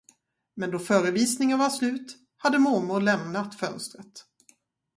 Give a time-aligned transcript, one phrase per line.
[0.55, 4.25] Men då förevisningen var slut, hade mormor lämnat fönstret.